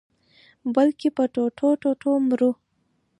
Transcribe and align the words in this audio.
بلکي 0.73 1.09
په 1.17 1.23
ټوټو-ټوټو 1.33 2.11
مرو 2.27 2.51